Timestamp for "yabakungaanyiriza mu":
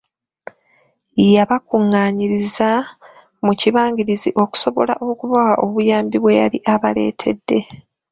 1.35-3.53